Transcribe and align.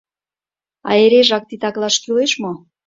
А 0.89 0.91
эрежак 1.03 1.43
титаклаш 1.49 1.95
кӱлеш 2.03 2.31
мо? 2.41 2.51